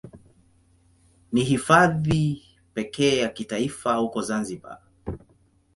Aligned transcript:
Ni 1.31 1.43
Hifadhi 1.43 2.43
pekee 2.73 3.17
ya 3.17 3.29
kitaifa 3.29 3.95
huko 3.95 4.21
Zanzibar. 4.21 4.79